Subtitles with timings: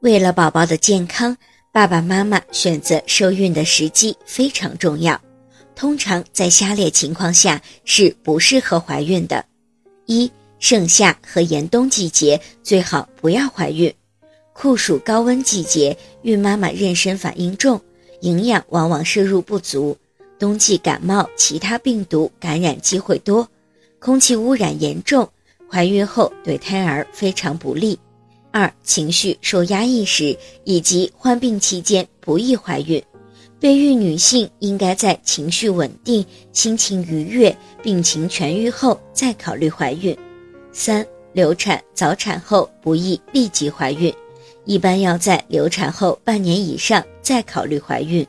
[0.00, 1.36] 为了宝宝的健康，
[1.72, 5.20] 爸爸妈妈选择受孕的时机非常重要。
[5.74, 9.44] 通常在下列情况下是不适合怀孕的：
[10.06, 10.30] 一、
[10.60, 13.92] 盛夏和严冬季节最好不要怀孕。
[14.52, 17.80] 酷暑高温季节，孕妈妈妊娠反应重，
[18.20, 19.96] 营养往往摄入不足，
[20.38, 23.48] 冬季感冒、其他病毒感染机会多，
[23.98, 25.28] 空气污染严重，
[25.68, 27.98] 怀孕后对胎儿非常不利。
[28.50, 33.02] 二、情绪受压抑时以及患病期间不宜怀孕。
[33.60, 40.16] 备孕女性应该在情绪稳定、心情愉悦、病情痊愈后再考虑怀孕。
[40.72, 44.14] 三、流产、早产后不宜立即怀孕，
[44.64, 48.24] 一般要在流产后半年以上再考虑怀孕。